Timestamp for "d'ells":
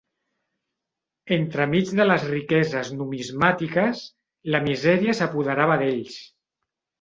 5.85-6.19